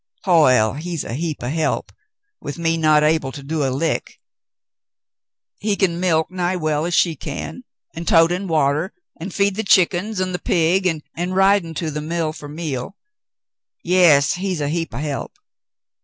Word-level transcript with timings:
Hoyle, 0.23 0.73
he's 0.79 1.03
a 1.03 1.13
heap 1.13 1.43
o' 1.43 1.49
help, 1.49 1.91
with 2.39 2.57
me 2.57 2.75
not 2.75 3.03
able 3.03 3.31
to 3.31 3.43
do 3.43 3.63
a 3.63 3.69
lick. 3.69 4.19
He 5.59 5.75
can 5.75 5.99
milk 5.99 6.31
nigh 6.31 6.55
as 6.55 6.59
well 6.59 6.85
as 6.87 6.95
she 6.95 7.15
can, 7.15 7.65
an' 7.93 8.05
tote 8.05 8.31
in 8.31 8.47
water, 8.47 8.95
an' 9.19 9.29
feed 9.29 9.53
the 9.57 9.63
chick'ns 9.63 10.19
an' 10.19 10.33
th' 10.33 10.43
pig, 10.43 10.87
an' 10.87 11.03
rid'n' 11.15 11.75
to 11.75 11.91
mill 12.01 12.33
fer 12.33 12.47
meal— 12.47 12.97
yas, 13.83 14.33
he's 14.33 14.59
a 14.59 14.69
heap 14.69 14.91
o' 14.91 14.97
help. 14.97 15.37